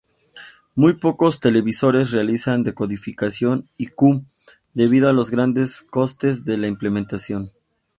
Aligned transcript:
Muy 0.73 0.93
pocos 0.93 1.39
televisores 1.39 2.09
realizan 2.11 2.63
decodificación 2.63 3.69
I-Q, 3.77 4.23
debido 4.73 5.09
a 5.09 5.13
los 5.13 5.29
grandes 5.29 5.83
costes 5.83 6.43
de 6.43 6.57
la 6.57 6.65
implementación. 6.67 7.51